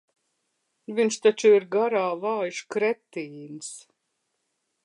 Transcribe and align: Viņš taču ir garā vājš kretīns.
Viņš 0.99 1.17
taču 1.25 1.51
ir 1.59 1.67
garā 1.77 2.03
vājš 2.25 2.65
kretīns. 2.77 3.73